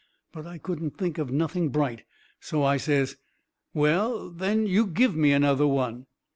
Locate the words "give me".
4.87-5.31